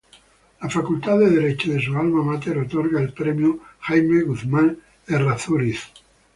La 0.63 0.67
Facultad 0.67 1.19
de 1.19 1.29
Derecho 1.29 1.71
de 1.71 1.79
su 1.79 1.95
alma 1.95 2.23
máter 2.23 2.57
otorga 2.57 2.99
el 2.99 3.13
Premio 3.13 3.59
Jaime 3.81 4.23
Guzmán 4.23 4.79
Errázuriz. 5.07 5.89